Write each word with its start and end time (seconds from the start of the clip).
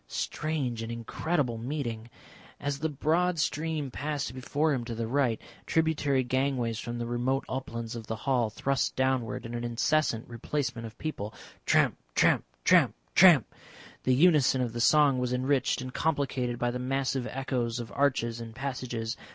Strange 0.07 0.81
and 0.81 0.91
incredible 0.91 1.59
meeting! 1.59 2.09
As 2.59 2.79
the 2.79 2.89
broad 2.89 3.37
stream 3.37 3.91
passed 3.91 4.33
before 4.33 4.73
him 4.73 4.83
to 4.85 4.95
the 4.95 5.05
right, 5.05 5.39
tributary 5.67 6.23
gangways 6.23 6.79
from 6.79 6.97
the 6.97 7.05
remote 7.05 7.45
uplands 7.47 7.95
of 7.95 8.07
the 8.07 8.15
hall 8.15 8.49
thrust 8.49 8.95
downward 8.95 9.45
in 9.45 9.53
an 9.53 9.63
incessant 9.63 10.27
replacement 10.27 10.87
of 10.87 10.97
people; 10.97 11.35
tramp, 11.67 11.97
tramp, 12.15 12.43
tramp, 12.63 12.95
tramp. 13.13 13.45
The 14.01 14.15
unison 14.15 14.61
of 14.61 14.73
the 14.73 14.81
song 14.81 15.19
was 15.19 15.33
enriched 15.33 15.81
and 15.81 15.93
complicated 15.93 16.57
by 16.57 16.71
the 16.71 16.79
massive 16.79 17.27
echoes 17.27 17.79
of 17.79 17.91
arches 17.91 18.41
and 18.41 18.55
passages. 18.55 19.15